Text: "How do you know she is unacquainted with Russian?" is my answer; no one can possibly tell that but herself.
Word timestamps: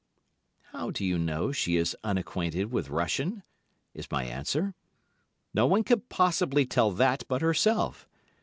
"How 0.73 0.89
do 0.89 1.05
you 1.05 1.19
know 1.19 1.51
she 1.51 1.77
is 1.77 1.95
unacquainted 2.03 2.71
with 2.71 2.89
Russian?" 2.89 3.43
is 3.93 4.09
my 4.09 4.23
answer; 4.23 4.73
no 5.53 5.67
one 5.67 5.83
can 5.83 6.01
possibly 6.09 6.65
tell 6.65 6.89
that 6.93 7.23
but 7.27 7.43
herself. 7.43 8.07